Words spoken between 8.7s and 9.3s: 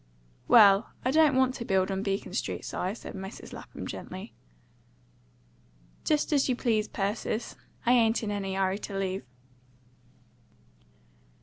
to leave."